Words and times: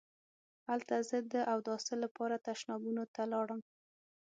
هلته 0.69 0.95
زه 1.09 1.17
د 1.33 1.35
اوداسه 1.53 1.93
لپاره 2.03 2.43
تشنابونو 2.47 3.03
ته 3.13 3.21
لاړم. 3.33 3.61